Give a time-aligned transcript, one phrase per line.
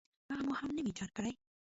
[0.33, 1.31] هغه مو هم نوي جان کړې.